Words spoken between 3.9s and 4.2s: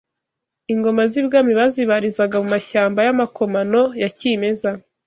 ya